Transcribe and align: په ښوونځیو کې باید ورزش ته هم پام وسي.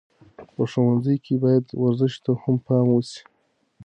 په 0.53 0.63
ښوونځیو 0.71 1.23
کې 1.25 1.33
باید 1.43 1.65
ورزش 1.83 2.13
ته 2.23 2.31
هم 2.41 2.55
پام 2.65 2.87
وسي. 2.91 3.21